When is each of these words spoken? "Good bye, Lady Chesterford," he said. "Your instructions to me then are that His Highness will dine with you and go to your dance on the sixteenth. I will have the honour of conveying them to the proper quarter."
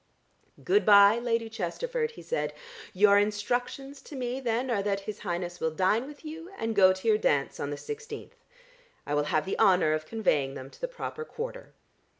"Good 0.63 0.83
bye, 0.83 1.19
Lady 1.19 1.47
Chesterford," 1.47 2.09
he 2.13 2.23
said. 2.23 2.53
"Your 2.91 3.19
instructions 3.19 4.01
to 4.01 4.15
me 4.15 4.39
then 4.39 4.71
are 4.71 4.81
that 4.81 5.01
His 5.01 5.19
Highness 5.19 5.59
will 5.59 5.69
dine 5.69 6.07
with 6.07 6.25
you 6.25 6.51
and 6.57 6.75
go 6.75 6.91
to 6.91 7.07
your 7.07 7.19
dance 7.19 7.59
on 7.59 7.69
the 7.69 7.77
sixteenth. 7.77 8.35
I 9.05 9.13
will 9.13 9.25
have 9.25 9.45
the 9.45 9.59
honour 9.59 9.93
of 9.93 10.07
conveying 10.07 10.55
them 10.55 10.71
to 10.71 10.81
the 10.81 10.87
proper 10.87 11.23
quarter." 11.23 11.73